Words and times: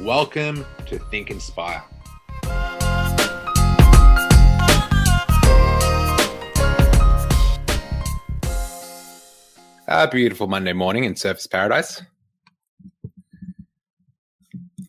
Welcome 0.00 0.66
to 0.88 0.98
Think 0.98 1.30
Inspire. 1.30 1.82
A 9.88 10.06
beautiful 10.12 10.48
Monday 10.48 10.74
morning 10.74 11.04
in 11.04 11.14
Surfers 11.14 11.50
Paradise. 11.50 12.02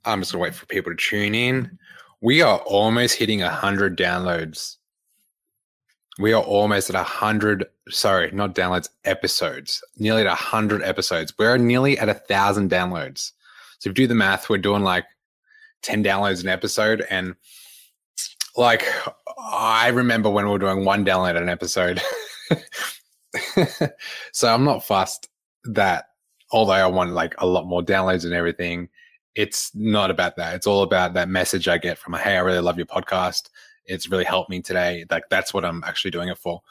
I'm 0.03 0.19
just 0.19 0.33
gonna 0.33 0.43
wait 0.43 0.53
for 0.53 0.65
people 0.65 0.91
to 0.91 0.97
tune 0.97 1.33
in. 1.33 1.79
We 2.19 2.41
are 2.41 2.57
almost 2.59 3.15
hitting 3.15 3.39
hundred 3.39 3.97
downloads. 3.97 4.75
We 6.19 6.33
are 6.33 6.43
almost 6.43 6.89
at 6.89 6.95
hundred. 6.97 7.65
Sorry, 7.87 8.29
not 8.31 8.55
downloads, 8.55 8.89
episodes. 9.05 9.81
Nearly 9.97 10.27
at 10.27 10.37
hundred 10.37 10.83
episodes. 10.83 11.33
We're 11.39 11.55
nearly 11.55 11.97
at 11.97 12.09
a 12.09 12.13
thousand 12.13 12.69
downloads. 12.69 13.31
So 13.79 13.89
if 13.89 13.97
you 13.97 14.05
do 14.05 14.07
the 14.07 14.15
math, 14.15 14.49
we're 14.49 14.57
doing 14.57 14.83
like 14.83 15.05
10 15.83 16.03
downloads 16.03 16.41
an 16.41 16.49
episode. 16.49 17.05
And 17.09 17.35
like, 18.55 18.85
I 19.37 19.89
remember 19.89 20.29
when 20.29 20.45
we 20.45 20.51
were 20.51 20.59
doing 20.59 20.85
one 20.85 21.05
download 21.05 21.37
an 21.37 21.49
episode. 21.49 22.01
so 24.31 24.53
I'm 24.53 24.63
not 24.63 24.83
fussed 24.83 25.29
that 25.65 26.09
although 26.51 26.73
I 26.73 26.87
want 26.87 27.11
like 27.11 27.35
a 27.37 27.45
lot 27.45 27.67
more 27.67 27.83
downloads 27.83 28.25
and 28.25 28.33
everything, 28.33 28.89
it's 29.35 29.73
not 29.75 30.09
about 30.09 30.35
that. 30.37 30.55
It's 30.55 30.67
all 30.67 30.81
about 30.81 31.13
that 31.13 31.29
message 31.29 31.67
I 31.67 31.77
get 31.77 31.97
from, 31.97 32.13
hey, 32.13 32.35
I 32.35 32.39
really 32.39 32.59
love 32.59 32.77
your 32.77 32.87
podcast. 32.87 33.49
It's 33.85 34.09
really 34.09 34.23
helped 34.23 34.49
me 34.49 34.61
today. 34.61 35.05
Like 35.09 35.29
that's 35.29 35.53
what 35.53 35.63
I'm 35.63 35.83
actually 35.85 36.11
doing 36.11 36.29
it 36.29 36.37
for. 36.37 36.61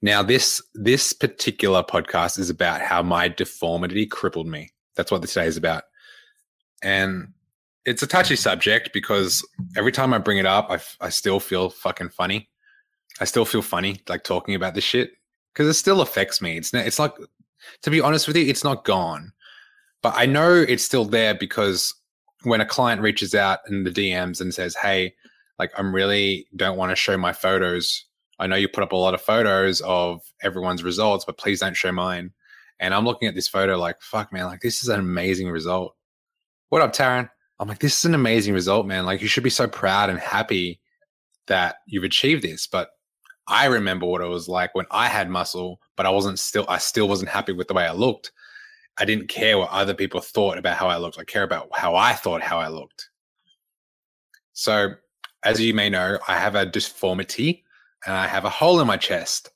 Now, 0.00 0.22
this 0.22 0.62
this 0.74 1.12
particular 1.12 1.82
podcast 1.82 2.38
is 2.38 2.50
about 2.50 2.80
how 2.80 3.02
my 3.02 3.28
deformity 3.28 4.06
crippled 4.06 4.46
me. 4.46 4.72
That's 4.96 5.10
what 5.10 5.22
this 5.22 5.34
day 5.34 5.46
is 5.46 5.56
about. 5.56 5.84
And 6.82 7.32
it's 7.84 8.02
a 8.02 8.06
touchy 8.06 8.36
subject 8.36 8.92
because 8.92 9.46
every 9.76 9.92
time 9.92 10.12
I 10.14 10.18
bring 10.18 10.38
it 10.38 10.46
up, 10.46 10.70
I, 10.70 10.78
I 11.04 11.08
still 11.08 11.40
feel 11.40 11.70
fucking 11.70 12.10
funny. 12.10 12.48
I 13.20 13.24
still 13.24 13.44
feel 13.44 13.62
funny 13.62 14.00
like 14.08 14.24
talking 14.24 14.54
about 14.54 14.74
this 14.74 14.84
shit 14.84 15.12
because 15.52 15.68
it 15.68 15.74
still 15.74 16.00
affects 16.00 16.40
me. 16.40 16.56
It's 16.56 16.72
not, 16.72 16.86
it's 16.86 16.98
like, 16.98 17.14
to 17.82 17.90
be 17.90 18.00
honest 18.00 18.26
with 18.26 18.36
you, 18.36 18.46
it's 18.46 18.64
not 18.64 18.84
gone, 18.84 19.32
but 20.02 20.14
I 20.16 20.26
know 20.26 20.54
it's 20.54 20.84
still 20.84 21.04
there 21.04 21.34
because 21.34 21.94
when 22.42 22.60
a 22.60 22.66
client 22.66 23.00
reaches 23.00 23.34
out 23.34 23.60
in 23.68 23.84
the 23.84 23.90
DMs 23.90 24.40
and 24.40 24.52
says, 24.52 24.74
Hey, 24.74 25.14
like, 25.58 25.72
I'm 25.76 25.94
really 25.94 26.46
don't 26.56 26.76
want 26.76 26.90
to 26.90 26.96
show 26.96 27.16
my 27.16 27.32
photos. 27.32 28.04
I 28.38 28.46
know 28.46 28.56
you 28.56 28.68
put 28.68 28.82
up 28.82 28.92
a 28.92 28.96
lot 28.96 29.14
of 29.14 29.20
photos 29.20 29.80
of 29.82 30.22
everyone's 30.42 30.82
results, 30.82 31.24
but 31.24 31.38
please 31.38 31.60
don't 31.60 31.76
show 31.76 31.92
mine. 31.92 32.32
And 32.82 32.92
I'm 32.92 33.04
looking 33.04 33.28
at 33.28 33.36
this 33.36 33.46
photo 33.46 33.78
like, 33.78 34.02
fuck, 34.02 34.32
man, 34.32 34.46
like 34.46 34.60
this 34.60 34.82
is 34.82 34.88
an 34.88 34.98
amazing 34.98 35.48
result. 35.48 35.94
What 36.70 36.82
up, 36.82 36.92
Taryn? 36.92 37.30
I'm 37.60 37.68
like, 37.68 37.78
this 37.78 37.96
is 37.96 38.04
an 38.04 38.14
amazing 38.14 38.54
result, 38.54 38.86
man. 38.86 39.06
Like, 39.06 39.22
you 39.22 39.28
should 39.28 39.44
be 39.44 39.50
so 39.50 39.68
proud 39.68 40.10
and 40.10 40.18
happy 40.18 40.80
that 41.46 41.76
you've 41.86 42.02
achieved 42.02 42.42
this. 42.42 42.66
But 42.66 42.88
I 43.46 43.66
remember 43.66 44.06
what 44.06 44.20
it 44.20 44.26
was 44.26 44.48
like 44.48 44.74
when 44.74 44.86
I 44.90 45.06
had 45.06 45.30
muscle, 45.30 45.78
but 45.96 46.06
I 46.06 46.10
wasn't 46.10 46.40
still, 46.40 46.66
I 46.68 46.78
still 46.78 47.06
wasn't 47.06 47.30
happy 47.30 47.52
with 47.52 47.68
the 47.68 47.74
way 47.74 47.86
I 47.86 47.92
looked. 47.92 48.32
I 48.98 49.04
didn't 49.04 49.28
care 49.28 49.58
what 49.58 49.70
other 49.70 49.94
people 49.94 50.20
thought 50.20 50.58
about 50.58 50.76
how 50.76 50.88
I 50.88 50.96
looked. 50.96 51.20
I 51.20 51.24
care 51.24 51.44
about 51.44 51.68
how 51.72 51.94
I 51.94 52.14
thought 52.14 52.42
how 52.42 52.58
I 52.58 52.66
looked. 52.66 53.10
So, 54.54 54.94
as 55.44 55.60
you 55.60 55.72
may 55.72 55.88
know, 55.88 56.18
I 56.26 56.36
have 56.36 56.56
a 56.56 56.66
deformity 56.66 57.62
and 58.04 58.16
I 58.16 58.26
have 58.26 58.44
a 58.44 58.50
hole 58.50 58.80
in 58.80 58.88
my 58.88 58.96
chest. 58.96 59.50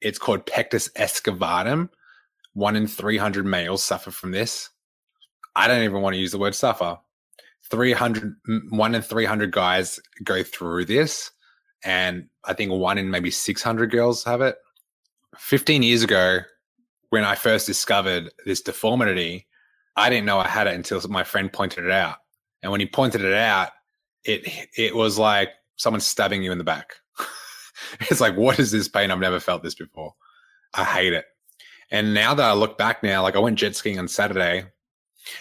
It's 0.00 0.18
called 0.18 0.46
pectus 0.46 0.88
excavatum. 0.96 1.90
One 2.54 2.76
in 2.76 2.86
300 2.86 3.44
males 3.44 3.82
suffer 3.82 4.10
from 4.10 4.30
this. 4.30 4.70
I 5.54 5.68
don't 5.68 5.82
even 5.82 6.02
want 6.02 6.14
to 6.14 6.20
use 6.20 6.32
the 6.32 6.38
word 6.38 6.54
suffer. 6.54 6.98
300, 7.70 8.36
one 8.70 8.94
in 8.94 9.02
300 9.02 9.50
guys 9.50 9.98
go 10.22 10.42
through 10.42 10.84
this. 10.84 11.30
And 11.84 12.28
I 12.44 12.52
think 12.52 12.72
one 12.72 12.98
in 12.98 13.10
maybe 13.10 13.30
600 13.30 13.90
girls 13.90 14.24
have 14.24 14.40
it. 14.40 14.56
15 15.38 15.82
years 15.82 16.02
ago, 16.02 16.40
when 17.10 17.24
I 17.24 17.34
first 17.34 17.66
discovered 17.66 18.30
this 18.44 18.60
deformity, 18.60 19.46
I 19.96 20.10
didn't 20.10 20.26
know 20.26 20.38
I 20.38 20.48
had 20.48 20.66
it 20.66 20.74
until 20.74 21.00
my 21.08 21.24
friend 21.24 21.52
pointed 21.52 21.84
it 21.84 21.90
out. 21.90 22.18
And 22.62 22.70
when 22.72 22.80
he 22.80 22.86
pointed 22.86 23.22
it 23.22 23.34
out, 23.34 23.70
it 24.24 24.46
it 24.76 24.94
was 24.94 25.18
like 25.18 25.50
someone 25.76 26.00
stabbing 26.00 26.42
you 26.42 26.52
in 26.52 26.58
the 26.58 26.64
back. 26.64 26.96
it's 28.00 28.20
like, 28.20 28.36
what 28.36 28.58
is 28.58 28.70
this 28.70 28.88
pain? 28.88 29.10
I've 29.10 29.18
never 29.18 29.40
felt 29.40 29.62
this 29.62 29.74
before. 29.74 30.14
I 30.74 30.84
hate 30.84 31.12
it. 31.12 31.24
And 31.90 32.14
now 32.14 32.34
that 32.34 32.44
I 32.44 32.52
look 32.52 32.78
back 32.78 33.02
now, 33.02 33.22
like 33.22 33.36
I 33.36 33.40
went 33.40 33.58
jet 33.58 33.76
skiing 33.76 33.98
on 33.98 34.08
Saturday. 34.08 34.66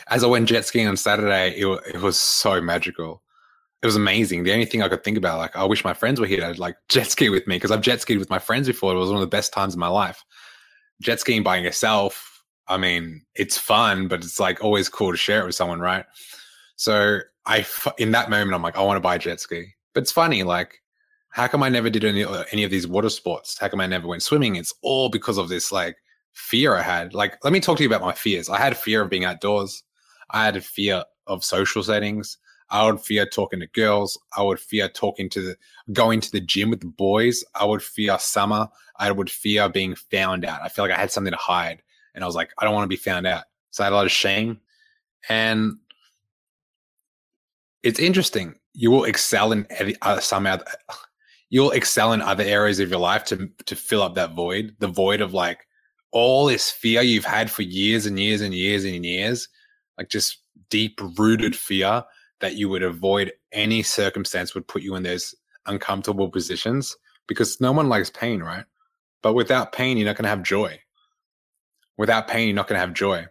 As 0.08 0.24
I 0.24 0.28
went 0.28 0.48
jet 0.48 0.66
skiing 0.66 0.88
on 0.88 0.98
Saturday, 0.98 1.52
it, 1.60 1.68
it 1.94 2.02
was 2.02 2.20
so 2.20 2.62
magical. 2.62 3.22
It 3.82 3.86
was 3.86 3.96
amazing. 3.96 4.44
The 4.44 4.54
only 4.54 4.66
thing 4.66 4.82
I 4.82 4.90
could 4.90 5.04
think 5.04 5.18
about, 5.18 5.38
like, 5.38 5.56
I 5.56 5.64
wish 5.64 5.84
my 5.84 5.94
friends 5.94 6.20
were 6.20 6.26
here 6.26 6.42
to 6.42 6.60
like 6.60 6.76
jet 6.90 7.08
ski 7.08 7.30
with 7.30 7.48
me 7.48 7.56
because 7.56 7.72
I've 7.72 7.82
jet 7.82 8.02
skied 8.02 8.20
with 8.20 8.30
my 8.30 8.40
friends 8.40 8.68
before. 8.68 8.94
It 8.94 8.98
was 8.98 9.10
one 9.10 9.18
of 9.18 9.22
the 9.22 9.28
best 9.28 9.54
times 9.54 9.74
of 9.74 9.80
my 9.80 9.88
life. 9.88 10.24
Jet 11.02 11.20
skiing 11.20 11.44
by 11.44 11.58
yourself, 11.58 12.44
I 12.68 12.78
mean, 12.78 13.22
it's 13.36 13.58
fun, 13.58 14.08
but 14.08 14.24
it's 14.24 14.40
like 14.40 14.64
always 14.64 14.90
cool 14.90 15.12
to 15.12 15.18
share 15.18 15.42
it 15.42 15.46
with 15.46 15.56
someone, 15.56 15.80
right? 15.80 16.06
So 16.78 17.20
I, 17.46 17.66
in 17.98 18.12
that 18.12 18.30
moment, 18.30 18.56
I'm 18.56 18.64
like, 18.64 18.78
I 18.78 18.82
want 18.82 18.98
to 18.98 19.02
buy 19.02 19.16
a 19.16 19.20
jet 19.20 19.40
ski. 19.40 19.74
But 19.94 20.04
it's 20.04 20.12
funny, 20.12 20.44
like 20.44 20.82
how 21.36 21.48
come 21.48 21.64
I 21.64 21.68
never 21.68 21.90
did 21.90 22.06
any 22.06 22.24
uh, 22.24 22.46
any 22.54 22.64
of 22.64 22.72
these 22.72 22.88
water 22.88 23.10
sports? 23.10 23.60
How 23.60 23.68
come 23.68 23.82
I 23.82 23.88
never 23.88 24.08
went 24.08 24.24
swimming? 24.24 24.56
It's 24.56 24.74
all 24.82 25.10
because 25.10 25.38
of 25.38 25.50
this 25.50 25.70
like 25.70 25.98
fear 26.32 26.78
I 26.78 26.82
had. 26.82 27.14
Like, 27.14 27.44
let 27.44 27.52
me 27.52 27.60
talk 27.60 27.76
to 27.76 27.84
you 27.84 27.90
about 27.90 28.00
my 28.00 28.14
fears. 28.14 28.48
I 28.48 28.58
had 28.58 28.78
fear 28.78 29.02
of 29.02 29.10
being 29.10 29.26
outdoors. 29.26 29.84
I 30.30 30.46
had 30.46 30.56
a 30.56 30.62
fear 30.62 31.04
of 31.28 31.44
social 31.44 31.84
settings. 31.84 32.38
I 32.70 32.86
would 32.86 33.02
fear 33.02 33.26
talking 33.26 33.60
to 33.60 33.68
girls. 33.68 34.18
I 34.38 34.44
would 34.44 34.62
fear 34.62 34.88
talking 34.88 35.30
to 35.32 35.42
the 35.42 35.58
going 35.92 36.22
to 36.22 36.32
the 36.32 36.40
gym 36.40 36.70
with 36.70 36.80
the 36.80 36.88
boys. 36.88 37.44
I 37.54 37.66
would 37.66 37.84
fear 37.84 38.18
summer. 38.18 38.70
I 38.96 39.12
would 39.12 39.30
fear 39.30 39.68
being 39.68 39.96
found 39.96 40.46
out. 40.46 40.62
I 40.62 40.70
feel 40.70 40.86
like 40.86 40.94
I 40.94 41.00
had 41.00 41.12
something 41.12 41.34
to 41.34 41.38
hide, 41.38 41.82
and 42.14 42.24
I 42.24 42.28
was 42.28 42.36
like, 42.36 42.52
I 42.60 42.64
don't 42.64 42.74
want 42.74 42.86
to 42.86 42.88
be 42.88 42.96
found 42.96 43.28
out. 43.28 43.44
So 43.72 43.84
I 43.84 43.88
had 43.88 43.94
a 43.94 43.98
lot 43.98 44.06
of 44.06 44.12
shame, 44.14 44.62
and 45.28 45.74
it's 47.84 48.00
interesting. 48.00 48.56
You 48.72 48.90
will 48.90 49.04
excel 49.04 49.52
in 49.52 49.68
uh, 50.02 50.22
some 50.22 50.46
other 50.46 50.64
you'll 51.50 51.72
excel 51.72 52.14
in 52.14 52.22
other 52.22 52.44
areas 52.44 52.80
of 52.80 52.90
your 52.90 53.00
life 53.00 53.24
to 53.26 53.50
to 53.66 53.76
fill 53.76 54.04
up 54.04 54.16
that 54.16 54.34
void, 54.34 54.76
the 54.80 54.88
void 54.88 55.22
of 55.22 55.34
like 55.34 55.68
all 56.12 56.46
this 56.46 56.72
fear 56.72 57.02
you've 57.02 57.26
had 57.26 57.52
for 57.52 57.62
years 57.62 58.06
and 58.06 58.20
years 58.20 58.42
and 58.42 58.54
years 58.54 58.86
and 58.86 59.06
years, 59.06 59.48
like 59.98 60.10
just 60.10 60.40
deep 60.70 61.00
rooted 61.18 61.56
fear 61.56 62.04
that 62.40 62.56
you 62.56 62.70
would 62.70 62.84
avoid 62.84 63.32
any 63.52 63.84
circumstance 63.84 64.54
would 64.54 64.68
put 64.68 64.82
you 64.82 64.96
in 64.96 65.04
those 65.04 65.36
uncomfortable 65.66 66.30
positions 66.30 66.96
because 67.28 67.60
no 67.60 67.72
one 67.72 67.90
likes 67.90 68.10
pain, 68.10 68.42
right? 68.42 68.66
But 69.22 69.34
without 69.34 69.72
pain, 69.72 69.98
you're 69.98 70.06
not 70.06 70.16
going 70.16 70.24
to 70.24 70.30
have 70.30 70.44
joy. 70.44 70.80
Without 71.98 72.28
pain, 72.28 72.48
you're 72.48 72.56
not 72.56 72.68
going 72.68 72.78
to 72.78 72.86
have 72.86 72.94
joy. 72.94 73.26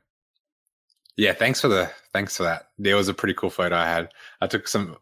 Yeah, 1.16 1.32
thanks 1.32 1.60
for 1.60 1.68
the 1.68 1.90
thanks 2.12 2.36
for 2.36 2.42
that. 2.42 2.70
There 2.78 2.96
was 2.96 3.08
a 3.08 3.14
pretty 3.14 3.34
cool 3.34 3.50
photo 3.50 3.76
I 3.76 3.86
had. 3.86 4.08
I 4.40 4.46
took 4.46 4.66
some. 4.66 4.96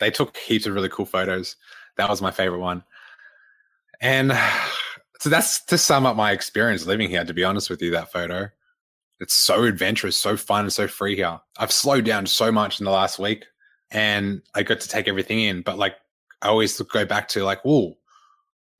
They 0.00 0.10
took 0.10 0.36
heaps 0.36 0.66
of 0.66 0.74
really 0.74 0.88
cool 0.88 1.04
photos. 1.04 1.56
That 1.98 2.08
was 2.08 2.22
my 2.22 2.30
favorite 2.30 2.60
one. 2.60 2.82
And 4.00 4.32
so 5.20 5.28
that's 5.28 5.64
to 5.66 5.76
sum 5.76 6.06
up 6.06 6.16
my 6.16 6.32
experience 6.32 6.86
living 6.86 7.10
here, 7.10 7.24
to 7.24 7.34
be 7.34 7.44
honest 7.44 7.68
with 7.68 7.82
you, 7.82 7.90
that 7.90 8.10
photo. 8.10 8.48
It's 9.20 9.34
so 9.34 9.64
adventurous, 9.64 10.16
so 10.16 10.36
fun, 10.36 10.60
and 10.60 10.72
so 10.72 10.86
free 10.86 11.16
here. 11.16 11.40
I've 11.58 11.72
slowed 11.72 12.04
down 12.04 12.24
so 12.26 12.52
much 12.52 12.80
in 12.80 12.84
the 12.84 12.92
last 12.92 13.18
week 13.18 13.46
and 13.90 14.42
I 14.54 14.62
got 14.62 14.80
to 14.80 14.88
take 14.88 15.08
everything 15.08 15.40
in. 15.40 15.62
But 15.62 15.76
like, 15.76 15.96
I 16.40 16.48
always 16.48 16.80
go 16.80 17.04
back 17.04 17.26
to 17.28 17.42
like, 17.42 17.64
whoa, 17.64 17.96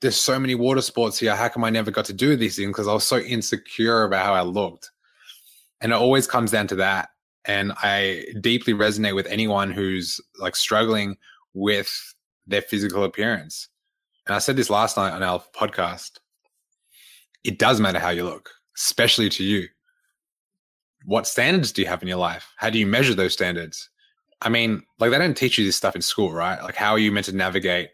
there's 0.00 0.20
so 0.20 0.38
many 0.38 0.54
water 0.54 0.80
sports 0.80 1.18
here. 1.18 1.34
How 1.34 1.48
come 1.48 1.64
I 1.64 1.70
never 1.70 1.90
got 1.90 2.04
to 2.04 2.12
do 2.12 2.36
these 2.36 2.56
things? 2.56 2.68
Because 2.68 2.86
I 2.86 2.94
was 2.94 3.04
so 3.04 3.18
insecure 3.18 4.04
about 4.04 4.24
how 4.24 4.34
I 4.34 4.42
looked. 4.42 4.92
And 5.80 5.92
it 5.92 5.96
always 5.96 6.28
comes 6.28 6.52
down 6.52 6.68
to 6.68 6.76
that. 6.76 7.08
And 7.44 7.72
I 7.82 8.26
deeply 8.40 8.74
resonate 8.74 9.14
with 9.14 9.26
anyone 9.26 9.72
who's 9.72 10.20
like 10.38 10.54
struggling 10.54 11.16
with 11.54 12.14
their 12.48 12.62
physical 12.62 13.04
appearance. 13.04 13.68
And 14.26 14.34
I 14.34 14.40
said 14.40 14.56
this 14.56 14.70
last 14.70 14.96
night 14.96 15.12
on 15.12 15.22
our 15.22 15.42
podcast. 15.54 16.18
It 17.44 17.58
does 17.58 17.80
matter 17.80 17.98
how 18.00 18.10
you 18.10 18.24
look, 18.24 18.50
especially 18.76 19.28
to 19.30 19.44
you. 19.44 19.68
what 21.04 21.26
standards 21.26 21.72
do 21.72 21.82
you 21.82 21.88
have 21.88 22.02
in 22.02 22.08
your 22.08 22.18
life? 22.18 22.52
How 22.56 22.70
do 22.70 22.78
you 22.78 22.86
measure 22.86 23.14
those 23.14 23.32
standards? 23.32 23.88
I 24.42 24.48
mean, 24.48 24.82
like 24.98 25.10
they 25.10 25.18
don't 25.18 25.36
teach 25.36 25.58
you 25.58 25.64
this 25.64 25.76
stuff 25.76 25.96
in 25.96 26.02
school, 26.02 26.32
right? 26.32 26.62
Like 26.62 26.74
how 26.74 26.92
are 26.92 26.98
you 26.98 27.12
meant 27.12 27.26
to 27.26 27.36
navigate 27.36 27.90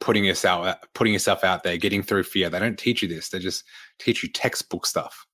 putting 0.00 0.24
yourself 0.24 0.76
putting 0.94 1.12
yourself 1.12 1.44
out 1.44 1.62
there, 1.62 1.76
getting 1.76 2.02
through 2.02 2.24
fear? 2.24 2.50
They 2.50 2.58
don't 2.58 2.78
teach 2.78 3.02
you 3.02 3.08
this. 3.08 3.28
They 3.28 3.38
just 3.38 3.64
teach 3.98 4.22
you 4.22 4.28
textbook 4.30 4.86
stuff. 4.86 5.26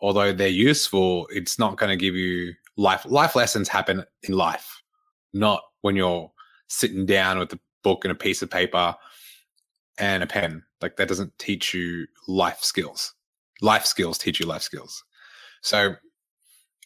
Although 0.00 0.32
they're 0.32 0.48
useful, 0.48 1.26
it's 1.30 1.58
not 1.58 1.78
going 1.78 1.90
to 1.90 1.96
give 1.96 2.14
you 2.14 2.52
life 2.76 3.04
life 3.06 3.36
lessons 3.36 3.68
happen 3.68 4.04
in 4.22 4.34
life, 4.34 4.82
not 5.32 5.62
when 5.82 5.96
you're 5.96 6.30
sitting 6.68 7.06
down 7.06 7.38
with 7.38 7.52
a 7.52 7.60
book 7.86 8.04
and 8.04 8.10
a 8.10 8.16
piece 8.16 8.42
of 8.42 8.50
paper 8.50 8.96
and 9.96 10.24
a 10.24 10.26
pen. 10.26 10.64
Like 10.82 10.96
that 10.96 11.06
doesn't 11.06 11.38
teach 11.38 11.72
you 11.72 12.08
life 12.26 12.58
skills. 12.62 13.14
Life 13.62 13.86
skills 13.86 14.18
teach 14.18 14.40
you 14.40 14.46
life 14.46 14.62
skills. 14.62 15.04
So 15.62 15.94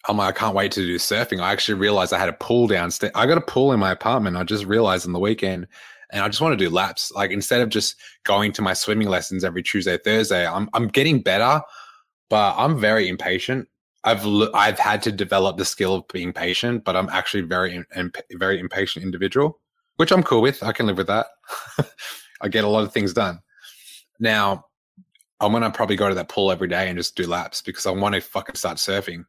I'm 0.06 0.18
like, 0.18 0.36
I 0.36 0.38
can't 0.38 0.54
wait 0.54 0.72
to 0.72 0.84
do 0.84 0.96
surfing. 0.96 1.40
I 1.40 1.52
actually 1.52 1.78
realized 1.78 2.12
I 2.12 2.18
had 2.18 2.28
a 2.28 2.34
pool 2.34 2.66
downstairs. 2.66 3.12
I 3.14 3.26
got 3.26 3.38
a 3.38 3.52
pool 3.54 3.72
in 3.72 3.80
my 3.80 3.90
apartment. 3.90 4.36
I 4.36 4.44
just 4.44 4.66
realized 4.66 5.06
on 5.06 5.14
the 5.14 5.18
weekend, 5.18 5.66
and 6.12 6.22
I 6.22 6.28
just 6.28 6.42
want 6.42 6.58
to 6.58 6.64
do 6.64 6.70
laps. 6.70 7.10
Like 7.12 7.30
instead 7.30 7.62
of 7.62 7.70
just 7.70 7.96
going 8.24 8.52
to 8.52 8.62
my 8.62 8.74
swimming 8.74 9.08
lessons 9.08 9.42
every 9.42 9.62
Tuesday, 9.62 9.96
Thursday, 9.96 10.46
I'm 10.46 10.68
I'm 10.74 10.88
getting 10.88 11.22
better, 11.22 11.62
but 12.28 12.54
I'm 12.58 12.78
very 12.78 13.08
impatient. 13.08 13.68
I've 14.04 14.26
I've 14.54 14.78
had 14.78 15.02
to 15.02 15.12
develop 15.12 15.56
the 15.56 15.64
skill 15.64 15.94
of 15.94 16.08
being 16.12 16.32
patient, 16.34 16.84
but 16.84 16.94
I'm 16.94 17.08
actually 17.08 17.42
very 17.42 17.84
very 18.32 18.58
impatient 18.58 19.04
individual, 19.04 19.60
which 20.00 20.12
I'm 20.12 20.22
cool 20.22 20.40
with. 20.40 20.62
I 20.62 20.72
can 20.72 20.86
live 20.86 20.96
with 20.96 21.08
that. 21.08 21.26
I 22.40 22.48
get 22.48 22.64
a 22.64 22.68
lot 22.68 22.84
of 22.84 22.92
things 22.94 23.12
done. 23.12 23.38
Now, 24.18 24.64
I'm 25.40 25.52
gonna 25.52 25.70
probably 25.70 25.94
go 25.94 26.08
to 26.08 26.14
that 26.14 26.30
pool 26.30 26.50
every 26.50 26.68
day 26.68 26.88
and 26.88 26.96
just 26.96 27.16
do 27.16 27.26
laps 27.26 27.60
because 27.60 27.84
I 27.84 27.90
want 27.90 28.14
to 28.14 28.22
fucking 28.22 28.54
start 28.54 28.78
surfing. 28.78 29.26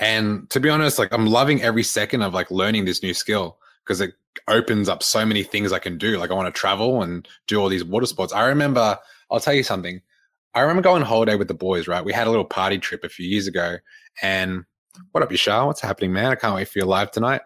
And 0.00 0.50
to 0.50 0.58
be 0.58 0.70
honest, 0.70 0.98
like 0.98 1.12
I'm 1.12 1.28
loving 1.28 1.62
every 1.62 1.84
second 1.84 2.22
of 2.22 2.34
like 2.34 2.50
learning 2.50 2.84
this 2.84 3.00
new 3.00 3.14
skill 3.14 3.58
because 3.84 4.00
it 4.00 4.12
opens 4.48 4.88
up 4.88 5.04
so 5.04 5.24
many 5.24 5.44
things 5.44 5.72
I 5.72 5.78
can 5.78 5.96
do. 5.96 6.18
Like 6.18 6.32
I 6.32 6.34
want 6.34 6.52
to 6.52 6.60
travel 6.60 7.00
and 7.00 7.28
do 7.46 7.60
all 7.60 7.68
these 7.68 7.84
water 7.84 8.06
sports. 8.06 8.32
I 8.32 8.48
remember, 8.48 8.98
I'll 9.30 9.38
tell 9.38 9.54
you 9.54 9.62
something. 9.62 10.00
I 10.52 10.62
remember 10.62 10.82
going 10.82 11.02
holiday 11.02 11.36
with 11.36 11.46
the 11.46 11.54
boys, 11.54 11.86
right? 11.86 12.04
We 12.04 12.12
had 12.12 12.26
a 12.26 12.30
little 12.30 12.44
party 12.44 12.78
trip 12.78 13.04
a 13.04 13.08
few 13.08 13.28
years 13.28 13.46
ago. 13.46 13.76
And 14.20 14.64
what 15.12 15.22
up, 15.22 15.30
Yashar? 15.30 15.64
What's 15.64 15.80
happening, 15.80 16.12
man? 16.12 16.32
I 16.32 16.34
can't 16.34 16.56
wait 16.56 16.66
for 16.66 16.80
your 16.80 16.88
live 16.88 17.12
tonight. 17.12 17.42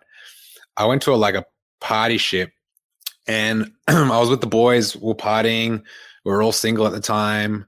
I 0.78 0.86
went 0.86 1.02
to 1.02 1.12
a, 1.12 1.16
like 1.16 1.34
a 1.34 1.44
party 1.78 2.16
ship 2.16 2.50
and 3.26 3.72
I 3.88 4.18
was 4.18 4.30
with 4.30 4.40
the 4.40 4.46
boys. 4.46 4.96
We 4.96 5.10
are 5.10 5.14
partying. 5.14 5.82
We 6.24 6.32
were 6.32 6.42
all 6.42 6.52
single 6.52 6.86
at 6.86 6.92
the 6.92 7.00
time 7.00 7.66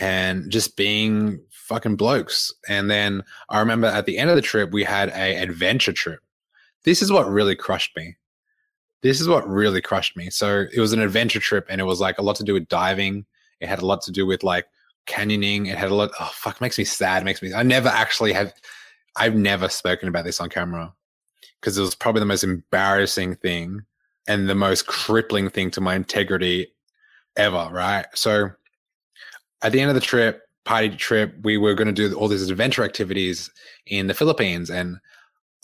and 0.00 0.50
just 0.50 0.76
being 0.76 1.40
fucking 1.50 1.96
blokes. 1.96 2.52
And 2.68 2.90
then 2.90 3.22
I 3.48 3.60
remember 3.60 3.86
at 3.86 4.06
the 4.06 4.18
end 4.18 4.30
of 4.30 4.36
the 4.36 4.42
trip, 4.42 4.70
we 4.72 4.84
had 4.84 5.10
a 5.10 5.36
adventure 5.36 5.92
trip. 5.92 6.20
This 6.84 7.00
is 7.00 7.10
what 7.10 7.28
really 7.28 7.56
crushed 7.56 7.96
me. 7.96 8.16
This 9.02 9.20
is 9.20 9.28
what 9.28 9.48
really 9.48 9.80
crushed 9.80 10.16
me. 10.16 10.30
So 10.30 10.66
it 10.72 10.80
was 10.80 10.92
an 10.92 11.00
adventure 11.00 11.40
trip 11.40 11.66
and 11.68 11.80
it 11.80 11.84
was 11.84 12.00
like 12.00 12.18
a 12.18 12.22
lot 12.22 12.36
to 12.36 12.44
do 12.44 12.54
with 12.54 12.68
diving. 12.68 13.24
It 13.60 13.68
had 13.68 13.80
a 13.80 13.86
lot 13.86 14.02
to 14.02 14.12
do 14.12 14.26
with 14.26 14.42
like 14.42 14.66
canyoning. 15.06 15.68
It 15.68 15.78
had 15.78 15.90
a 15.90 15.94
lot. 15.94 16.10
Oh, 16.20 16.30
fuck, 16.34 16.60
makes 16.60 16.78
me 16.78 16.84
sad. 16.84 17.22
It 17.22 17.24
makes 17.24 17.42
me, 17.42 17.54
I 17.54 17.62
never 17.62 17.88
actually 17.88 18.32
have, 18.32 18.52
I've 19.16 19.34
never 19.34 19.68
spoken 19.68 20.08
about 20.08 20.24
this 20.24 20.40
on 20.40 20.48
camera 20.48 20.92
because 21.60 21.78
it 21.78 21.82
was 21.82 21.94
probably 21.94 22.20
the 22.20 22.26
most 22.26 22.44
embarrassing 22.44 23.36
thing 23.36 23.84
and 24.26 24.48
the 24.48 24.54
most 24.54 24.86
crippling 24.86 25.50
thing 25.50 25.70
to 25.72 25.80
my 25.80 25.94
integrity 25.94 26.68
ever. 27.36 27.68
Right. 27.70 28.06
So 28.14 28.50
at 29.62 29.72
the 29.72 29.80
end 29.80 29.90
of 29.90 29.94
the 29.94 30.00
trip, 30.00 30.42
party 30.64 30.90
trip, 30.90 31.34
we 31.42 31.58
were 31.58 31.74
going 31.74 31.92
to 31.92 31.92
do 31.92 32.14
all 32.14 32.28
these 32.28 32.50
adventure 32.50 32.84
activities 32.84 33.50
in 33.86 34.06
the 34.06 34.14
Philippines. 34.14 34.70
And 34.70 34.98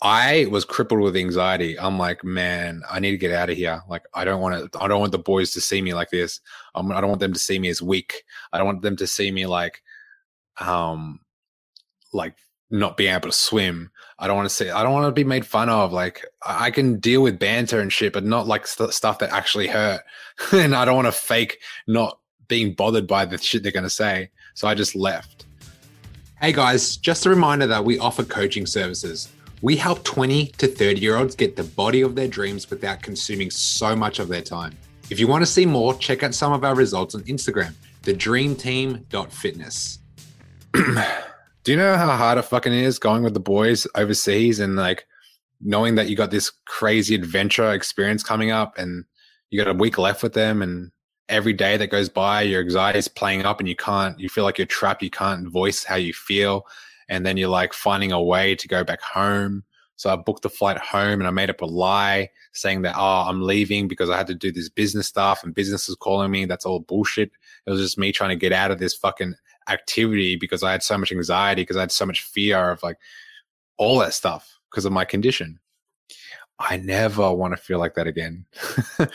I 0.01 0.47
was 0.49 0.65
crippled 0.65 1.01
with 1.01 1.15
anxiety. 1.15 1.79
I'm 1.79 1.99
like, 1.99 2.23
man, 2.23 2.81
I 2.89 2.99
need 2.99 3.11
to 3.11 3.17
get 3.17 3.31
out 3.31 3.49
of 3.49 3.57
here. 3.57 3.81
Like, 3.87 4.03
I 4.13 4.25
don't 4.25 4.41
want 4.41 4.71
to, 4.71 4.79
I 4.81 4.87
don't 4.87 4.99
want 4.99 5.11
the 5.11 5.19
boys 5.19 5.51
to 5.51 5.61
see 5.61 5.81
me 5.81 5.93
like 5.93 6.09
this. 6.09 6.39
Um, 6.73 6.91
I 6.91 7.01
don't 7.01 7.09
want 7.09 7.19
them 7.19 7.33
to 7.33 7.39
see 7.39 7.59
me 7.59 7.69
as 7.69 7.81
weak. 7.81 8.23
I 8.51 8.57
don't 8.57 8.67
want 8.67 8.81
them 8.81 8.95
to 8.97 9.07
see 9.07 9.31
me 9.31 9.45
like, 9.45 9.81
um, 10.59 11.19
like 12.13 12.35
not 12.71 12.97
being 12.97 13.13
able 13.13 13.29
to 13.29 13.35
swim. 13.35 13.91
I 14.17 14.27
don't 14.27 14.37
want 14.37 14.49
to 14.49 14.55
see, 14.55 14.69
I 14.69 14.83
don't 14.83 14.93
want 14.93 15.07
to 15.07 15.11
be 15.11 15.23
made 15.23 15.45
fun 15.45 15.69
of. 15.69 15.91
Like, 15.91 16.25
I 16.45 16.71
can 16.71 16.99
deal 16.99 17.21
with 17.21 17.39
banter 17.39 17.79
and 17.79 17.91
shit, 17.91 18.13
but 18.13 18.23
not 18.23 18.47
like 18.47 18.67
st- 18.67 18.93
stuff 18.93 19.19
that 19.19 19.31
actually 19.31 19.67
hurt. 19.67 20.01
and 20.53 20.75
I 20.75 20.85
don't 20.85 20.95
want 20.95 21.07
to 21.07 21.11
fake 21.11 21.59
not 21.87 22.19
being 22.47 22.73
bothered 22.73 23.07
by 23.07 23.25
the 23.25 23.37
shit 23.37 23.63
they're 23.63 23.71
going 23.71 23.83
to 23.83 23.89
say. 23.89 24.29
So 24.53 24.67
I 24.67 24.75
just 24.75 24.95
left. 24.95 25.45
Hey 26.41 26.51
guys, 26.51 26.97
just 26.97 27.25
a 27.25 27.29
reminder 27.29 27.67
that 27.67 27.85
we 27.85 27.99
offer 27.99 28.23
coaching 28.23 28.65
services. 28.65 29.29
We 29.61 29.75
help 29.75 30.03
20 30.03 30.47
to 30.47 30.67
30 30.67 30.99
year 30.99 31.17
olds 31.17 31.35
get 31.35 31.55
the 31.55 31.63
body 31.63 32.01
of 32.01 32.15
their 32.15 32.27
dreams 32.27 32.69
without 32.69 33.03
consuming 33.03 33.51
so 33.51 33.95
much 33.95 34.19
of 34.19 34.27
their 34.27 34.41
time. 34.41 34.75
If 35.09 35.19
you 35.19 35.27
want 35.27 35.43
to 35.43 35.45
see 35.45 35.65
more, 35.65 35.93
check 35.95 36.23
out 36.23 36.33
some 36.33 36.51
of 36.51 36.63
our 36.63 36.73
results 36.73 37.15
on 37.15 37.21
Instagram, 37.23 37.73
thedreamteam.fitness. 38.03 39.99
Do 41.63 41.71
you 41.71 41.77
know 41.77 41.95
how 41.95 42.15
hard 42.17 42.39
it 42.39 42.43
fucking 42.43 42.73
is 42.73 42.97
going 42.97 43.21
with 43.21 43.35
the 43.35 43.39
boys 43.39 43.85
overseas 43.95 44.59
and 44.59 44.75
like 44.75 45.05
knowing 45.59 45.93
that 45.95 46.09
you 46.09 46.15
got 46.15 46.31
this 46.31 46.51
crazy 46.65 47.13
adventure 47.13 47.71
experience 47.71 48.23
coming 48.23 48.49
up 48.49 48.77
and 48.79 49.05
you 49.51 49.63
got 49.63 49.69
a 49.69 49.77
week 49.77 49.99
left 49.99 50.23
with 50.23 50.33
them 50.33 50.63
and 50.63 50.91
every 51.29 51.53
day 51.53 51.77
that 51.77 51.87
goes 51.87 52.09
by, 52.09 52.41
your 52.41 52.61
anxiety 52.61 52.99
is 52.99 53.07
playing 53.07 53.45
up 53.45 53.59
and 53.59 53.69
you 53.69 53.75
can't, 53.75 54.19
you 54.19 54.27
feel 54.27 54.43
like 54.43 54.57
you're 54.57 54.67
trapped. 54.67 55.03
You 55.03 55.09
can't 55.09 55.47
voice 55.47 55.83
how 55.83 55.95
you 55.95 56.13
feel. 56.13 56.65
And 57.09 57.25
then 57.25 57.37
you're 57.37 57.49
like 57.49 57.73
finding 57.73 58.11
a 58.11 58.21
way 58.21 58.55
to 58.55 58.67
go 58.67 58.83
back 58.83 59.01
home. 59.01 59.63
So 59.95 60.09
I 60.09 60.15
booked 60.15 60.41
the 60.41 60.49
flight 60.49 60.79
home 60.79 61.19
and 61.19 61.27
I 61.27 61.31
made 61.31 61.51
up 61.51 61.61
a 61.61 61.65
lie 61.65 62.29
saying 62.53 62.81
that, 62.81 62.95
oh, 62.97 63.25
I'm 63.27 63.41
leaving 63.41 63.87
because 63.87 64.09
I 64.09 64.17
had 64.17 64.27
to 64.27 64.35
do 64.35 64.51
this 64.51 64.67
business 64.67 65.07
stuff 65.07 65.43
and 65.43 65.53
business 65.53 65.87
is 65.87 65.95
calling 65.95 66.31
me. 66.31 66.45
That's 66.45 66.65
all 66.65 66.79
bullshit. 66.79 67.31
It 67.67 67.69
was 67.69 67.81
just 67.81 67.99
me 67.99 68.11
trying 68.11 68.31
to 68.31 68.35
get 68.35 68.51
out 68.51 68.71
of 68.71 68.79
this 68.79 68.95
fucking 68.95 69.35
activity 69.71 70.35
because 70.35 70.63
I 70.63 70.71
had 70.71 70.83
so 70.83 70.97
much 70.97 71.11
anxiety, 71.11 71.61
because 71.63 71.77
I 71.77 71.81
had 71.81 71.91
so 71.91 72.05
much 72.05 72.21
fear 72.21 72.71
of 72.71 72.83
like 72.83 72.97
all 73.77 73.99
that 73.99 74.13
stuff 74.13 74.59
because 74.69 74.85
of 74.85 74.91
my 74.91 75.05
condition. 75.05 75.59
I 76.59 76.77
never 76.77 77.33
want 77.33 77.55
to 77.55 77.61
feel 77.61 77.79
like 77.79 77.95
that 77.95 78.07
again. 78.07 78.45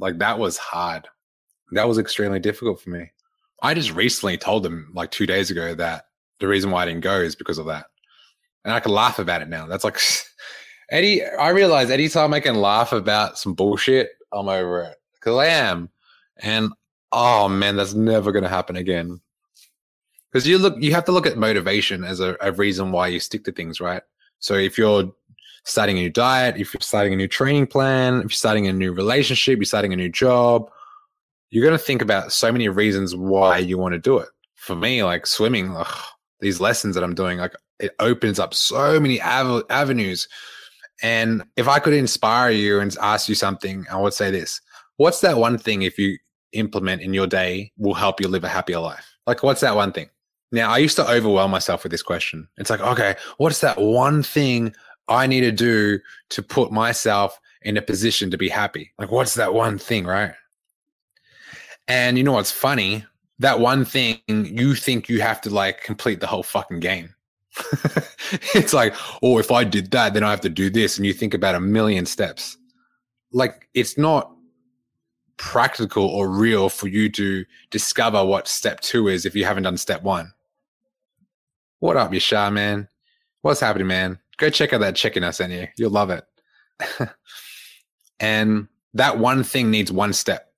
Like 0.00 0.18
that 0.18 0.38
was 0.38 0.56
hard. 0.56 1.06
That 1.72 1.86
was 1.86 1.98
extremely 1.98 2.40
difficult 2.40 2.80
for 2.80 2.90
me. 2.90 3.12
I 3.62 3.74
just 3.74 3.92
recently 3.92 4.38
told 4.38 4.62
them 4.62 4.90
like 4.94 5.10
two 5.10 5.26
days 5.26 5.50
ago 5.50 5.74
that 5.74 6.06
the 6.40 6.48
reason 6.48 6.70
why 6.70 6.82
I 6.82 6.86
didn't 6.86 7.02
go 7.02 7.20
is 7.20 7.36
because 7.36 7.58
of 7.58 7.66
that. 7.66 7.86
And 8.64 8.72
I 8.72 8.80
can 8.80 8.92
laugh 8.92 9.18
about 9.18 9.42
it 9.42 9.48
now. 9.48 9.66
That's 9.66 9.84
like 9.84 10.00
Eddie, 10.90 11.24
I 11.24 11.50
realize 11.50 11.90
anytime 11.90 12.34
I 12.34 12.40
can 12.40 12.56
laugh 12.56 12.92
about 12.92 13.38
some 13.38 13.54
bullshit, 13.54 14.10
I'm 14.32 14.48
over 14.48 14.82
it. 14.82 14.96
Cause 15.20 15.38
I 15.38 15.46
am. 15.46 15.90
And 16.38 16.72
oh 17.12 17.48
man, 17.48 17.76
that's 17.76 17.94
never 17.94 18.32
gonna 18.32 18.48
happen 18.48 18.76
again. 18.76 19.20
Because 20.30 20.46
you 20.46 20.58
look 20.58 20.76
you 20.80 20.92
have 20.92 21.04
to 21.06 21.12
look 21.12 21.26
at 21.26 21.36
motivation 21.36 22.04
as 22.04 22.20
a, 22.20 22.36
a 22.40 22.52
reason 22.52 22.92
why 22.92 23.08
you 23.08 23.20
stick 23.20 23.44
to 23.44 23.52
things, 23.52 23.80
right? 23.80 24.02
So 24.38 24.54
if 24.54 24.78
you're 24.78 25.12
starting 25.64 25.98
a 25.98 26.02
new 26.02 26.10
diet, 26.10 26.56
if 26.56 26.72
you're 26.72 26.80
starting 26.80 27.12
a 27.12 27.16
new 27.16 27.28
training 27.28 27.66
plan, 27.66 28.18
if 28.18 28.22
you're 28.24 28.30
starting 28.30 28.66
a 28.66 28.72
new 28.72 28.92
relationship, 28.92 29.58
you're 29.58 29.64
starting 29.64 29.92
a 29.92 29.96
new 29.96 30.08
job, 30.08 30.70
you're 31.50 31.64
going 31.64 31.76
to 31.76 31.84
think 31.84 32.02
about 32.02 32.32
so 32.32 32.50
many 32.50 32.68
reasons 32.68 33.14
why 33.14 33.58
you 33.58 33.78
want 33.78 33.92
to 33.92 33.98
do 33.98 34.18
it. 34.18 34.28
For 34.54 34.76
me, 34.76 35.02
like 35.02 35.26
swimming, 35.26 35.74
ugh, 35.76 36.04
these 36.40 36.60
lessons 36.60 36.94
that 36.94 37.04
I'm 37.04 37.14
doing, 37.14 37.38
like 37.38 37.54
it 37.78 37.92
opens 37.98 38.38
up 38.38 38.54
so 38.54 39.00
many 39.00 39.20
av- 39.20 39.64
avenues. 39.70 40.28
And 41.02 41.44
if 41.56 41.66
I 41.66 41.78
could 41.78 41.94
inspire 41.94 42.50
you 42.50 42.80
and 42.80 42.94
ask 43.00 43.28
you 43.28 43.34
something, 43.34 43.86
I 43.90 43.96
would 43.96 44.14
say 44.14 44.30
this 44.30 44.60
What's 44.96 45.20
that 45.20 45.38
one 45.38 45.56
thing 45.56 45.82
if 45.82 45.98
you 45.98 46.18
implement 46.52 47.02
in 47.02 47.14
your 47.14 47.26
day 47.26 47.72
will 47.76 47.94
help 47.94 48.20
you 48.20 48.28
live 48.28 48.44
a 48.44 48.48
happier 48.48 48.78
life? 48.78 49.16
Like, 49.26 49.42
what's 49.42 49.60
that 49.60 49.76
one 49.76 49.92
thing? 49.92 50.10
Now, 50.52 50.70
I 50.70 50.78
used 50.78 50.96
to 50.96 51.08
overwhelm 51.08 51.50
myself 51.50 51.84
with 51.84 51.92
this 51.92 52.02
question. 52.02 52.48
It's 52.56 52.70
like, 52.70 52.80
okay, 52.80 53.14
what's 53.36 53.60
that 53.60 53.80
one 53.80 54.22
thing 54.22 54.74
I 55.08 55.26
need 55.26 55.42
to 55.42 55.52
do 55.52 56.00
to 56.30 56.42
put 56.42 56.72
myself 56.72 57.38
in 57.62 57.76
a 57.76 57.82
position 57.82 58.30
to 58.30 58.38
be 58.38 58.48
happy? 58.48 58.92
Like, 58.98 59.10
what's 59.10 59.34
that 59.34 59.54
one 59.54 59.78
thing, 59.78 60.06
right? 60.06 60.34
And 61.86 62.18
you 62.18 62.24
know 62.24 62.32
what's 62.32 62.50
funny? 62.50 63.04
That 63.38 63.60
one 63.60 63.84
thing 63.84 64.18
you 64.26 64.74
think 64.74 65.08
you 65.08 65.20
have 65.20 65.40
to 65.42 65.50
like 65.50 65.82
complete 65.82 66.20
the 66.20 66.26
whole 66.26 66.42
fucking 66.42 66.80
game. 66.80 67.14
it's 68.54 68.72
like, 68.72 68.94
oh, 69.22 69.38
if 69.38 69.50
I 69.50 69.64
did 69.64 69.90
that, 69.92 70.14
then 70.14 70.22
I 70.22 70.30
have 70.30 70.40
to 70.42 70.48
do 70.48 70.70
this. 70.70 70.96
And 70.96 71.06
you 71.06 71.12
think 71.12 71.34
about 71.34 71.54
a 71.54 71.60
million 71.60 72.06
steps. 72.06 72.56
Like, 73.32 73.68
it's 73.74 73.96
not 73.96 74.32
practical 75.40 76.04
or 76.04 76.28
real 76.28 76.68
for 76.68 76.86
you 76.86 77.08
to 77.08 77.46
discover 77.70 78.22
what 78.22 78.46
step 78.46 78.78
two 78.80 79.08
is 79.08 79.24
if 79.24 79.34
you 79.34 79.46
haven't 79.46 79.62
done 79.62 79.78
step 79.78 80.02
one. 80.02 80.32
What 81.78 81.96
up, 81.96 82.12
Yashar, 82.12 82.52
man? 82.52 82.88
What's 83.40 83.60
happening, 83.60 83.86
man? 83.86 84.18
go 84.36 84.50
check 84.50 84.72
out 84.72 84.80
that 84.80 84.96
chicken 84.96 85.24
I 85.24 85.30
sent 85.30 85.52
you. 85.52 85.68
You'll 85.76 85.90
love 85.90 86.10
it. 86.10 86.24
and 88.20 88.68
that 88.94 89.18
one 89.18 89.42
thing 89.42 89.70
needs 89.70 89.90
one 89.90 90.12
step. 90.12 90.52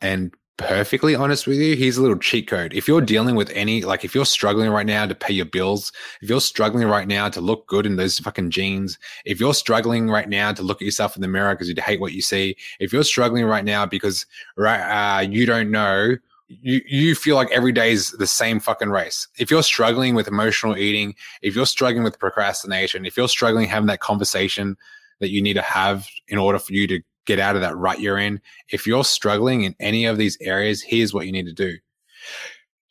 And 0.00 0.34
perfectly 0.56 1.14
honest 1.14 1.46
with 1.46 1.58
you, 1.58 1.76
here's 1.76 1.96
a 1.96 2.02
little 2.02 2.18
cheat 2.18 2.46
code. 2.46 2.72
If 2.72 2.88
you're 2.88 3.00
dealing 3.00 3.34
with 3.34 3.50
any, 3.50 3.82
like, 3.82 4.04
if 4.04 4.14
you're 4.14 4.24
struggling 4.24 4.70
right 4.70 4.86
now 4.86 5.06
to 5.06 5.14
pay 5.14 5.32
your 5.32 5.46
bills, 5.46 5.92
if 6.22 6.28
you're 6.28 6.40
struggling 6.40 6.88
right 6.88 7.06
now 7.06 7.28
to 7.28 7.40
look 7.40 7.66
good 7.66 7.86
in 7.86 7.96
those 7.96 8.18
fucking 8.18 8.50
jeans, 8.50 8.98
if 9.24 9.38
you're 9.40 9.54
struggling 9.54 10.08
right 10.08 10.28
now 10.28 10.52
to 10.52 10.62
look 10.62 10.80
at 10.80 10.84
yourself 10.86 11.16
in 11.16 11.22
the 11.22 11.28
mirror 11.28 11.54
because 11.54 11.68
you 11.68 11.74
hate 11.78 12.00
what 12.00 12.12
you 12.12 12.22
see, 12.22 12.56
if 12.80 12.92
you're 12.92 13.04
struggling 13.04 13.44
right 13.44 13.64
now 13.64 13.86
because 13.86 14.26
right, 14.56 15.18
uh, 15.18 15.20
you 15.20 15.46
don't 15.46 15.70
know, 15.70 16.16
you 16.48 16.80
you 16.86 17.14
feel 17.14 17.34
like 17.34 17.50
every 17.50 17.72
day 17.72 17.90
is 17.90 18.12
the 18.12 18.26
same 18.26 18.60
fucking 18.60 18.88
race. 18.88 19.26
If 19.38 19.50
you're 19.50 19.64
struggling 19.64 20.14
with 20.14 20.28
emotional 20.28 20.76
eating, 20.76 21.14
if 21.42 21.56
you're 21.56 21.66
struggling 21.66 22.04
with 22.04 22.18
procrastination, 22.18 23.04
if 23.04 23.16
you're 23.16 23.28
struggling 23.28 23.66
having 23.66 23.88
that 23.88 24.00
conversation 24.00 24.76
that 25.18 25.30
you 25.30 25.42
need 25.42 25.54
to 25.54 25.62
have 25.62 26.06
in 26.28 26.38
order 26.38 26.58
for 26.58 26.72
you 26.72 26.86
to 26.86 27.00
get 27.26 27.38
out 27.38 27.56
of 27.56 27.62
that 27.62 27.76
rut 27.76 28.00
you're 28.00 28.18
in. 28.18 28.40
If 28.70 28.86
you're 28.86 29.04
struggling 29.04 29.64
in 29.64 29.74
any 29.80 30.06
of 30.06 30.16
these 30.16 30.38
areas, 30.40 30.82
here's 30.82 31.12
what 31.12 31.26
you 31.26 31.32
need 31.32 31.46
to 31.46 31.52
do. 31.52 31.76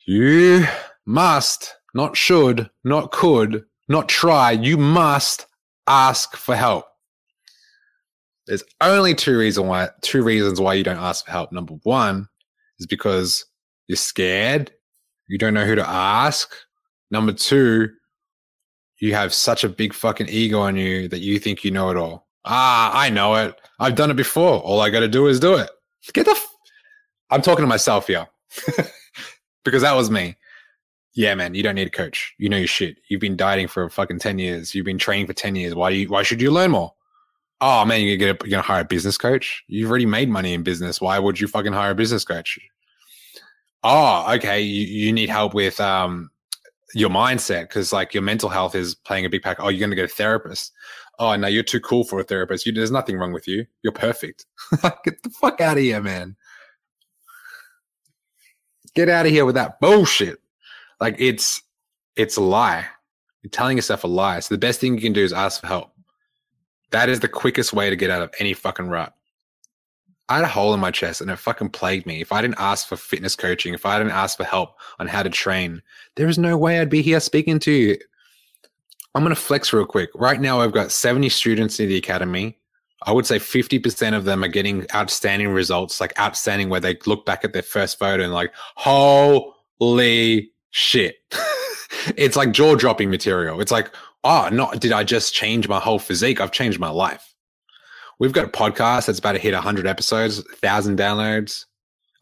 You 0.06 0.66
must, 1.06 1.74
not 1.94 2.16
should, 2.16 2.70
not 2.84 3.12
could, 3.12 3.66
not 3.88 4.08
try, 4.08 4.52
you 4.52 4.78
must 4.78 5.48
ask 5.88 6.36
for 6.36 6.56
help. 6.56 6.86
There's 8.48 8.64
only 8.82 9.16
two 9.16 9.38
reasons 9.38 9.68
why 9.68 9.90
two 10.02 10.24
reasons 10.24 10.62
why 10.62 10.76
you 10.76 10.84
don't 10.84 10.98
ask 10.98 11.26
for 11.26 11.32
help. 11.32 11.52
Number 11.52 11.74
one 11.84 12.28
is 12.80 12.86
because 12.86 13.44
you're 13.88 13.96
scared, 13.96 14.72
you 15.28 15.38
don't 15.38 15.56
know 15.56 15.66
who 15.66 15.76
to 15.76 15.90
ask. 15.90 16.54
Number 17.10 17.34
two, 17.34 17.90
you 19.00 19.14
have 19.14 19.34
such 19.34 19.64
a 19.64 19.70
big 19.70 19.94
fucking 19.94 20.30
ego 20.30 20.60
on 20.60 20.76
you 20.76 21.08
that 21.08 21.22
you 21.22 21.40
think 21.40 21.64
you 21.64 21.72
know 21.72 21.90
it 21.90 21.98
all. 21.98 22.28
Ah, 22.46 22.92
I 22.94 23.10
know 23.10 23.36
it. 23.36 23.60
I've 23.80 23.96
done 23.96 24.12
it 24.12 24.16
before. 24.16 24.60
All 24.60 24.80
I 24.80 24.90
got 24.90 25.00
to 25.02 25.08
do 25.08 25.28
is 25.28 25.40
do 25.40 25.56
it. 25.56 25.70
Get 26.14 26.26
the. 26.26 26.32
F- 26.32 26.48
I'm 27.32 27.42
talking 27.42 27.64
to 27.64 27.68
myself 27.68 28.08
here 28.08 28.28
because 29.66 29.82
that 29.82 29.96
was 29.96 30.12
me. 30.12 30.38
Yeah, 31.16 31.34
man, 31.34 31.56
you 31.56 31.64
don't 31.64 31.76
need 31.76 31.88
a 31.88 31.92
coach. 31.92 32.36
You 32.38 32.50
know 32.50 32.58
your 32.58 32.68
shit. 32.68 32.98
You've 33.08 33.22
been 33.22 33.38
dieting 33.38 33.68
for 33.68 33.90
fucking 33.90 34.20
10 34.20 34.38
years. 34.38 34.76
You've 34.76 34.86
been 34.86 34.98
training 34.98 35.28
for 35.28 35.34
10 35.34 35.56
years. 35.56 35.74
Why 35.74 35.90
do 35.90 35.96
you, 35.96 36.10
why 36.10 36.24
should 36.24 36.42
you 36.42 36.52
learn 36.52 36.72
more? 36.72 36.94
Oh 37.62 37.86
man, 37.86 38.02
you're 38.02 38.18
gonna, 38.18 38.38
you're 38.44 38.52
gonna 38.52 38.62
hire 38.62 38.82
a 38.82 38.86
business 38.86 39.18
coach. 39.18 39.64
You've 39.68 39.90
already 39.90 40.06
made 40.06 40.30
money 40.30 40.54
in 40.54 40.62
business. 40.62 41.00
Why 41.00 41.18
would 41.18 41.40
you 41.40 41.48
fucking 41.48 41.72
hire 41.72 41.92
a 41.92 41.96
business 41.96 42.26
coach? 42.26 42.60
Oh, 43.82 44.34
okay. 44.36 44.62
You, 44.62 44.86
you 44.86 45.14
need 45.14 45.30
help 45.30 45.54
with 45.54 45.80
um 45.80 46.30
your 46.94 47.10
mindset 47.10 47.64
because 47.64 47.94
like 47.94 48.14
your 48.14 48.24
mental 48.24 48.50
health 48.50 48.76
is 48.76 48.94
playing 48.94 49.26
a 49.26 49.30
big 49.30 49.42
pack. 49.42 49.58
Oh, 49.60 49.70
you're 49.70 49.80
gonna 49.80 49.96
get 49.96 50.06
a 50.06 50.14
therapist 50.14 50.74
oh 51.20 51.36
no, 51.36 51.48
you're 51.48 51.64
too 51.64 51.80
cool 51.80 52.04
for 52.04 52.20
a 52.20 52.24
therapist. 52.24 52.66
You, 52.66 52.72
there's 52.72 52.92
nothing 52.92 53.18
wrong 53.18 53.34
with 53.34 53.48
you. 53.48 53.66
You're 53.84 53.94
perfect. 53.94 54.46
Get 55.04 55.22
the 55.24 55.30
fuck 55.30 55.62
out 55.62 55.78
of 55.78 55.84
here, 55.84 56.02
man. 56.02 56.36
Get 58.94 59.10
out 59.10 59.26
of 59.26 59.32
here 59.32 59.46
with 59.46 59.56
that 59.56 59.80
bullshit. 59.80 60.40
Like 61.00 61.16
it's 61.20 61.62
it's 62.16 62.38
a 62.38 62.42
lie. 62.42 62.86
You're 63.44 63.52
telling 63.52 63.78
yourself 63.78 64.04
a 64.04 64.08
lie. 64.08 64.40
So 64.40 64.56
the 64.56 64.60
best 64.60 64.80
thing 64.80 64.96
you 64.96 65.02
can 65.02 65.14
do 65.14 65.24
is 65.24 65.34
ask 65.34 65.62
for 65.62 65.68
help. 65.68 65.92
That 66.92 67.10
is 67.10 67.20
the 67.20 67.28
quickest 67.28 67.74
way 67.74 67.90
to 67.90 67.96
get 67.96 68.10
out 68.10 68.22
of 68.22 68.34
any 68.40 68.54
fucking 68.54 68.88
rut. 68.88 69.14
I 70.28 70.38
had 70.38 70.46
a 70.46 70.48
hole 70.48 70.74
in 70.74 70.80
my 70.80 70.90
chest 70.90 71.22
and 71.22 71.30
it 71.30 71.36
fucking 71.36 71.70
plagued 71.70 72.08
me. 72.08 72.22
If 72.22 72.32
I 72.32 72.42
didn't 72.42 72.60
ask 72.60 72.88
for 72.88 72.96
fitness 72.96 73.36
coaching, 73.36 73.74
if 73.74 73.86
I 73.86 74.00
didn't 74.00 74.14
ask 74.14 74.38
for 74.38 74.44
help 74.44 74.76
on 74.98 75.08
how 75.08 75.22
to 75.22 75.30
train, 75.30 75.84
there 76.16 76.28
is 76.28 76.40
no 76.40 76.58
way 76.58 76.80
I'd 76.80 76.90
be 76.90 77.04
here 77.04 77.20
speaking 77.20 77.60
to 77.60 77.72
you 77.72 77.98
I'm 79.16 79.24
going 79.24 79.34
to 79.34 79.42
flex 79.42 79.72
real 79.72 79.86
quick. 79.86 80.10
Right 80.14 80.42
now, 80.42 80.60
I've 80.60 80.74
got 80.74 80.92
70 80.92 81.30
students 81.30 81.80
in 81.80 81.88
the 81.88 81.96
academy. 81.96 82.60
I 83.04 83.14
would 83.14 83.26
say 83.26 83.40
50% 83.40 84.14
of 84.14 84.26
them 84.26 84.44
are 84.44 84.50
getting 84.50 84.86
outstanding 84.94 85.50
results, 85.50 86.02
like 86.02 86.18
outstanding, 86.20 86.68
where 86.68 86.82
they 86.82 86.98
look 87.06 87.26
back 87.26 87.46
at 87.46 87.54
their 87.54 87.62
first 87.62 87.98
photo 87.98 88.24
and 88.24 88.34
like, 88.34 88.52
holy 88.76 90.52
shit. 90.72 91.16
it's 92.18 92.36
like 92.36 92.52
jaw 92.52 92.76
dropping 92.76 93.10
material. 93.10 93.62
It's 93.62 93.72
like, 93.72 93.90
oh, 94.26 94.50
not 94.52 94.82
did 94.82 94.92
I 94.92 95.06
just 95.06 95.34
change 95.34 95.70
my 95.70 95.80
whole 95.80 96.00
physique? 96.00 96.42
I've 96.42 96.52
changed 96.52 96.80
my 96.80 96.90
life. 96.90 97.34
We've 98.20 98.34
got 98.34 98.46
a 98.46 98.50
podcast 98.50 99.06
that's 99.06 99.20
about 99.20 99.34
to 99.34 99.40
hit 99.40 99.54
100 99.54 99.88
episodes, 99.88 100.38
1,000 100.38 101.00
downloads. 101.00 101.66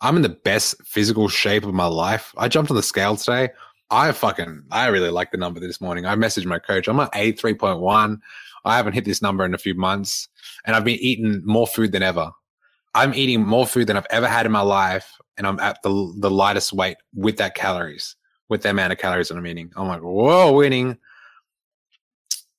I'm 0.02 0.16
in 0.16 0.22
the 0.22 0.30
best 0.30 0.76
physical 0.86 1.28
shape 1.28 1.64
of 1.66 1.74
my 1.74 1.86
life. 1.86 2.34
I 2.38 2.50
jumped 2.50 2.70
on 2.70 2.78
the 2.78 2.84
scale 2.84 3.16
today. 3.16 3.50
I 3.94 4.12
fucking 4.12 4.64
I 4.72 4.88
really 4.88 5.12
like 5.12 5.32
the 5.32 5.38
number 5.38 5.60
this 5.60 5.80
morning. 5.80 6.08
I 6.08 6.16
messaged 6.16 6.46
my 6.46 6.58
coach. 6.58 6.88
I'm 6.88 7.00
at 7.00 7.12
a 7.14 7.32
three 7.34 7.54
point 7.54 7.80
one. 7.80 8.22
I 8.66 8.76
haven't 8.76 8.94
hit 8.94 9.06
this 9.06 9.22
number 9.22 9.46
in 9.46 9.54
a 9.54 9.60
few 9.60 9.76
months, 9.76 10.28
and 10.66 10.76
I've 10.76 10.84
been 10.84 10.98
eating 11.00 11.44
more 11.46 11.68
food 11.68 11.92
than 11.92 12.02
ever. 12.02 12.32
I'm 12.96 13.14
eating 13.14 13.46
more 13.46 13.68
food 13.68 13.88
than 13.88 13.96
I've 13.96 14.08
ever 14.10 14.28
had 14.28 14.48
in 14.48 14.52
my 14.52 14.62
life, 14.62 15.12
and 15.38 15.46
I'm 15.46 15.60
at 15.60 15.78
the 15.84 16.14
the 16.18 16.32
lightest 16.32 16.74
weight 16.74 16.98
with 17.14 17.38
that 17.38 17.54
calories, 17.54 18.16
with 18.50 18.64
the 18.64 18.72
amount 18.72 18.94
of 18.94 19.00
calories 19.00 19.28
that 19.28 19.38
I'm 19.38 19.46
eating. 19.46 19.72
I'm 19.76 19.88
like, 19.88 20.02
whoa, 20.02 20.52
winning. 20.52 20.98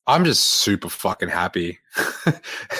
I'm 0.07 0.25
just 0.25 0.45
super 0.45 0.89
fucking 0.89 1.31
happy, 1.31 1.81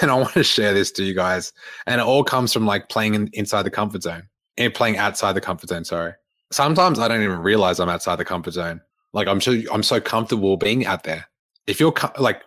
and 0.01 0.11
I 0.11 0.13
want 0.13 0.33
to 0.33 0.43
share 0.45 0.73
this 0.73 0.91
to 0.93 1.03
you 1.03 1.13
guys. 1.13 1.51
And 1.87 1.99
it 1.99 2.07
all 2.07 2.23
comes 2.23 2.53
from 2.53 2.65
like 2.65 2.87
playing 2.87 3.15
in, 3.15 3.29
inside 3.33 3.63
the 3.63 3.71
comfort 3.71 4.03
zone 4.03 4.29
and 4.57 4.73
playing 4.73 4.97
outside 4.97 5.33
the 5.33 5.41
comfort 5.41 5.67
zone. 5.67 5.83
Sorry 5.83 6.13
sometimes 6.51 6.99
I 6.99 7.07
don't 7.07 7.23
even 7.23 7.39
realize 7.39 7.79
I'm 7.79 7.89
outside 7.89 8.17
the 8.17 8.25
comfort 8.25 8.51
zone. 8.51 8.81
Like 9.13 9.27
I'm 9.27 9.41
so 9.41 9.61
I'm 9.71 9.83
so 9.83 9.99
comfortable 9.99 10.57
being 10.57 10.85
out 10.85 11.03
there. 11.03 11.25
If 11.67 11.79
you're 11.79 11.93
like 12.19 12.43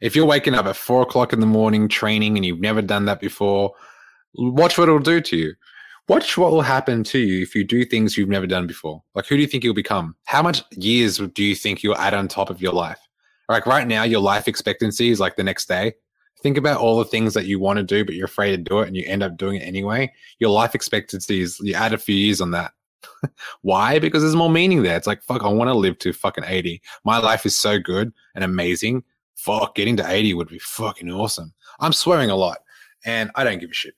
if 0.00 0.14
you're 0.16 0.26
waking 0.26 0.54
up 0.54 0.66
at 0.66 0.76
four 0.76 1.02
o'clock 1.02 1.32
in 1.32 1.40
the 1.40 1.46
morning 1.46 1.88
training 1.88 2.36
and 2.36 2.44
you've 2.44 2.60
never 2.60 2.82
done 2.82 3.04
that 3.06 3.20
before, 3.20 3.72
watch 4.34 4.78
what 4.78 4.88
it'll 4.88 4.98
do 4.98 5.20
to 5.20 5.36
you. 5.36 5.54
Watch 6.08 6.36
what 6.36 6.50
will 6.50 6.62
happen 6.62 7.04
to 7.04 7.18
you 7.18 7.42
if 7.42 7.54
you 7.54 7.62
do 7.62 7.84
things 7.84 8.16
you've 8.16 8.28
never 8.28 8.46
done 8.46 8.66
before. 8.66 9.02
Like 9.14 9.26
who 9.26 9.36
do 9.36 9.42
you 9.42 9.46
think 9.46 9.62
you'll 9.62 9.74
become? 9.74 10.16
How 10.24 10.42
much 10.42 10.62
years 10.72 11.18
do 11.18 11.42
you 11.42 11.54
think 11.54 11.82
you'll 11.82 11.96
add 11.96 12.14
on 12.14 12.26
top 12.28 12.50
of 12.50 12.60
your 12.60 12.72
life? 12.72 12.98
Like 13.48 13.66
right 13.66 13.86
now, 13.86 14.04
your 14.04 14.20
life 14.20 14.46
expectancy 14.46 15.10
is 15.10 15.20
like 15.20 15.36
the 15.36 15.44
next 15.44 15.66
day. 15.66 15.94
Think 16.42 16.56
about 16.56 16.80
all 16.80 16.98
the 16.98 17.04
things 17.04 17.34
that 17.34 17.46
you 17.46 17.58
want 17.60 17.78
to 17.78 17.82
do, 17.82 18.04
but 18.04 18.14
you're 18.14 18.26
afraid 18.26 18.52
to 18.52 18.56
do 18.56 18.78
it 18.78 18.86
and 18.88 18.96
you 18.96 19.04
end 19.06 19.22
up 19.22 19.36
doing 19.36 19.56
it 19.56 19.64
anyway. 19.64 20.12
Your 20.38 20.50
life 20.50 20.74
expectancy 20.74 21.42
is 21.42 21.58
you 21.60 21.74
add 21.74 21.92
a 21.92 21.98
few 21.98 22.14
years 22.14 22.40
on 22.40 22.52
that. 22.52 22.72
Why? 23.62 23.98
Because 23.98 24.22
there's 24.22 24.36
more 24.36 24.50
meaning 24.50 24.82
there. 24.82 24.96
It's 24.96 25.06
like, 25.06 25.22
fuck, 25.22 25.42
I 25.42 25.48
want 25.48 25.68
to 25.68 25.74
live 25.74 25.98
to 25.98 26.12
fucking 26.12 26.44
80. 26.46 26.80
My 27.04 27.18
life 27.18 27.46
is 27.46 27.56
so 27.56 27.78
good 27.78 28.12
and 28.34 28.44
amazing. 28.44 29.04
Fuck, 29.36 29.74
getting 29.74 29.96
to 29.96 30.08
80 30.08 30.34
would 30.34 30.48
be 30.48 30.58
fucking 30.58 31.10
awesome. 31.10 31.52
I'm 31.78 31.92
swearing 31.92 32.30
a 32.30 32.36
lot 32.36 32.58
and 33.04 33.30
I 33.34 33.44
don't 33.44 33.58
give 33.58 33.70
a 33.70 33.74
shit. 33.74 33.94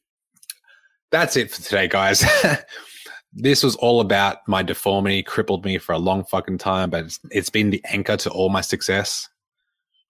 That's 1.10 1.36
it 1.36 1.50
for 1.50 1.60
today, 1.60 1.88
guys. 1.88 2.24
this 3.32 3.62
was 3.62 3.76
all 3.76 4.00
about 4.00 4.46
my 4.46 4.62
deformity, 4.62 5.22
crippled 5.22 5.64
me 5.64 5.78
for 5.78 5.92
a 5.92 5.98
long 5.98 6.24
fucking 6.24 6.58
time, 6.58 6.90
but 6.90 7.04
it's, 7.04 7.20
it's 7.30 7.50
been 7.50 7.70
the 7.70 7.84
anchor 7.86 8.16
to 8.18 8.30
all 8.30 8.48
my 8.48 8.60
success. 8.60 9.28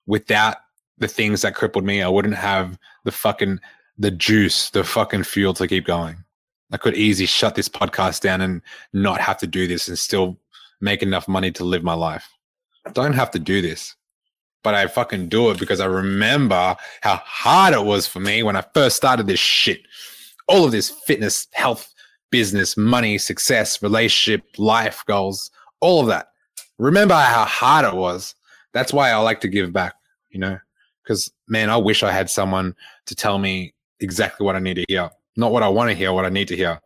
Without 0.06 0.56
the 0.99 1.08
things 1.08 1.42
that 1.42 1.54
crippled 1.54 1.84
me, 1.84 2.02
I 2.02 2.08
wouldn't 2.08 2.34
have 2.34 2.78
the 3.04 3.12
fucking 3.12 3.61
the 3.99 4.11
juice, 4.11 4.70
the 4.70 4.84
fucking 4.84 5.25
fuel 5.25 5.54
to 5.54 5.68
keep 5.68 5.84
going. 5.84 6.25
I 6.72 6.78
could 6.78 6.96
easily 6.96 7.26
shut 7.26 7.54
this 7.54 7.68
podcast 7.68 8.22
down 8.22 8.40
and 8.40 8.62
not 8.94 9.20
have 9.20 9.38
to 9.38 9.46
do 9.46 9.66
this 9.68 9.88
and 9.88 9.98
still 9.98 10.38
make 10.80 11.02
enough 11.02 11.28
money 11.28 11.52
to 11.52 11.64
live 11.64 11.84
my 11.84 11.94
life. 11.94 12.26
I 12.86 12.90
don't 12.90 13.12
have 13.12 13.30
to 13.32 13.38
do 13.38 13.60
this, 13.60 13.94
but 14.64 14.74
I 14.74 14.86
fucking 14.86 15.28
do 15.28 15.50
it 15.50 15.58
because 15.58 15.80
I 15.80 15.86
remember 15.86 16.74
how 17.02 17.16
hard 17.24 17.74
it 17.74 17.84
was 17.84 18.06
for 18.06 18.20
me 18.20 18.42
when 18.42 18.56
I 18.56 18.64
first 18.72 18.96
started 18.96 19.26
this 19.26 19.38
shit. 19.38 19.82
All 20.48 20.64
of 20.64 20.72
this 20.72 20.88
fitness, 20.88 21.46
health, 21.52 21.92
business, 22.30 22.76
money, 22.76 23.18
success, 23.18 23.82
relationship, 23.82 24.42
life 24.56 25.04
goals, 25.06 25.50
all 25.80 26.00
of 26.00 26.06
that. 26.06 26.28
Remember 26.78 27.14
how 27.14 27.44
hard 27.44 27.84
it 27.84 27.94
was. 27.94 28.34
That's 28.72 28.94
why 28.94 29.10
I 29.10 29.16
like 29.18 29.42
to 29.42 29.48
give 29.48 29.72
back, 29.74 29.94
you 30.30 30.40
know, 30.40 30.58
because 31.02 31.30
man, 31.48 31.68
I 31.68 31.76
wish 31.76 32.02
I 32.02 32.10
had 32.10 32.30
someone 32.30 32.74
to 33.06 33.14
tell 33.14 33.38
me 33.38 33.74
exactly 34.00 34.46
what 34.46 34.56
I 34.56 34.58
need 34.58 34.74
to 34.74 34.84
hear 34.88 35.10
not 35.36 35.52
what 35.52 35.62
I 35.62 35.68
want 35.68 35.90
to 35.90 35.96
hear, 35.96 36.12
what 36.12 36.24
I 36.24 36.30
need 36.30 36.48
to 36.48 36.56
hear. 36.56 36.80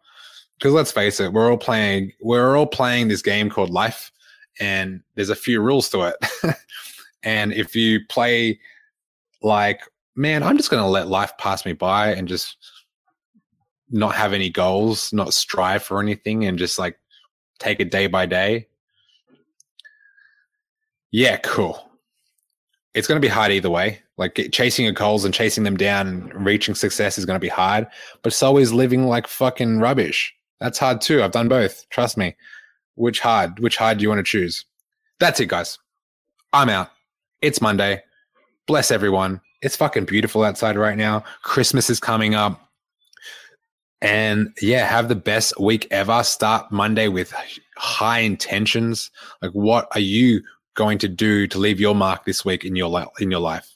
Because 0.58 0.72
let's 0.72 0.92
face 0.92 1.20
it, 1.20 1.32
we're 1.32 1.50
all 1.50 1.58
playing 1.58 2.12
we're 2.20 2.56
all 2.56 2.66
playing 2.66 3.08
this 3.08 3.22
game 3.22 3.50
called 3.50 3.70
life, 3.70 4.10
and 4.58 5.02
there's 5.14 5.30
a 5.30 5.36
few 5.36 5.60
rules 5.60 5.88
to 5.90 6.02
it. 6.12 6.16
and 7.22 7.52
if 7.52 7.74
you 7.76 8.00
play 8.08 8.58
like, 9.42 9.80
man, 10.14 10.42
I'm 10.42 10.56
just 10.56 10.70
gonna 10.70 10.88
let 10.88 11.08
life 11.08 11.32
pass 11.38 11.66
me 11.66 11.72
by 11.72 12.12
and 12.14 12.26
just 12.26 12.56
not 13.90 14.14
have 14.14 14.32
any 14.32 14.50
goals, 14.50 15.12
not 15.12 15.34
strive 15.34 15.82
for 15.82 16.00
anything, 16.00 16.46
and 16.46 16.58
just 16.58 16.78
like 16.78 16.98
take 17.58 17.80
it 17.80 17.90
day 17.90 18.06
by 18.06 18.26
day. 18.26 18.68
Yeah, 21.10 21.36
cool. 21.38 21.90
It's 22.94 23.06
gonna 23.06 23.20
be 23.20 23.28
hard 23.28 23.52
either 23.52 23.70
way. 23.70 24.02
Like 24.18 24.48
chasing 24.52 24.84
your 24.84 24.94
goals 24.94 25.24
and 25.24 25.34
chasing 25.34 25.64
them 25.64 25.76
down 25.76 26.06
and 26.06 26.46
reaching 26.46 26.74
success 26.74 27.18
is 27.18 27.26
going 27.26 27.36
to 27.36 27.40
be 27.44 27.48
hard, 27.48 27.86
but 28.22 28.32
so 28.32 28.56
is 28.56 28.72
living 28.72 29.06
like 29.06 29.26
fucking 29.26 29.78
rubbish. 29.78 30.34
That's 30.60 30.78
hard 30.78 31.02
too. 31.02 31.22
I've 31.22 31.32
done 31.32 31.48
both. 31.48 31.86
Trust 31.90 32.16
me. 32.16 32.34
Which 32.94 33.20
hard? 33.20 33.58
Which 33.58 33.76
hard 33.76 33.98
do 33.98 34.02
you 34.02 34.08
want 34.08 34.20
to 34.20 34.24
choose? 34.24 34.64
That's 35.20 35.38
it, 35.40 35.48
guys. 35.48 35.78
I'm 36.52 36.70
out. 36.70 36.90
It's 37.42 37.60
Monday. 37.60 38.02
Bless 38.66 38.90
everyone. 38.90 39.40
It's 39.60 39.76
fucking 39.76 40.06
beautiful 40.06 40.42
outside 40.42 40.76
right 40.76 40.96
now. 40.96 41.24
Christmas 41.42 41.90
is 41.90 42.00
coming 42.00 42.34
up. 42.34 42.60
And 44.00 44.54
yeah, 44.60 44.86
have 44.86 45.08
the 45.08 45.14
best 45.14 45.58
week 45.60 45.86
ever. 45.90 46.22
Start 46.22 46.70
Monday 46.72 47.08
with 47.08 47.34
high 47.76 48.20
intentions. 48.20 49.10
Like, 49.42 49.52
what 49.52 49.88
are 49.92 50.00
you 50.00 50.42
going 50.74 50.98
to 50.98 51.08
do 51.08 51.46
to 51.48 51.58
leave 51.58 51.80
your 51.80 51.94
mark 51.94 52.24
this 52.24 52.44
week 52.44 52.64
in 52.64 52.76
your 52.76 52.88
li- 52.88 53.06
in 53.20 53.30
your 53.30 53.40
life? 53.40 53.75